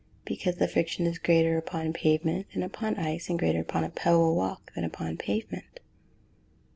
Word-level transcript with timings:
_Because 0.25 0.55
the 0.55 0.67
friction 0.67 1.05
is 1.05 1.19
greater 1.19 1.59
upon 1.59 1.93
pavement 1.93 2.47
than 2.51 2.63
upon 2.63 2.95
ice, 2.95 3.29
and 3.29 3.37
greater 3.37 3.59
upon 3.59 3.83
a 3.83 3.89
pebble 3.91 4.35
walk 4.35 4.73
than 4.73 4.83
upon 4.83 5.15
pavement. 5.15 5.79